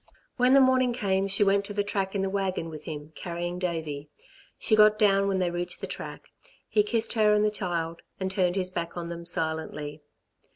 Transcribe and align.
When 0.35 0.55
the 0.55 0.61
morning 0.61 0.93
came 0.93 1.27
she 1.27 1.43
went 1.43 1.63
to 1.65 1.75
the 1.75 1.83
track 1.83 2.15
in 2.15 2.23
the 2.23 2.29
wagon 2.31 2.69
with 2.69 2.85
him, 2.85 3.11
carrying 3.13 3.59
Davey. 3.59 4.09
She 4.57 4.75
got 4.75 4.97
down 4.97 5.27
when 5.27 5.37
they 5.37 5.51
reached 5.51 5.79
the 5.79 5.85
track; 5.85 6.25
he 6.67 6.81
kissed 6.81 7.13
her 7.13 7.35
and 7.35 7.45
the 7.45 7.51
child, 7.51 8.01
and 8.19 8.31
turned 8.31 8.55
his 8.55 8.71
back 8.71 8.97
on 8.97 9.09
them 9.09 9.27
silently. 9.27 10.01